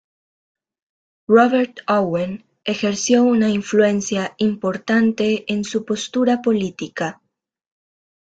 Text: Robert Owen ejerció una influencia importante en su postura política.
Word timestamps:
Robert 1.27 1.81
Owen 1.87 2.43
ejerció 2.63 3.21
una 3.23 3.49
influencia 3.51 4.33
importante 4.39 5.45
en 5.53 5.63
su 5.63 5.85
postura 5.85 6.41
política. 6.41 7.21